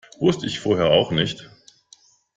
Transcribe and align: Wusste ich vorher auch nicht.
Wusste 0.19 0.47
ich 0.47 0.59
vorher 0.59 0.89
auch 0.89 1.11
nicht. 1.11 1.47